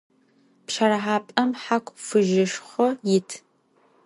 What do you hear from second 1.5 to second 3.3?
haku fıjışşxo yit.